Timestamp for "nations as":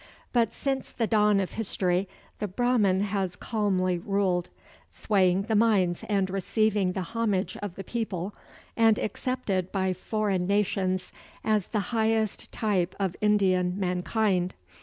10.45-11.67